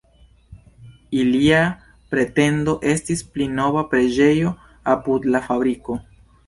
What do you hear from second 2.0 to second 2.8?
pretendo